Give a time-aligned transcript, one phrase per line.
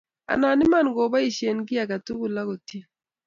[0.31, 2.85] anan Iman keboishen kiiy age tugul ago tyen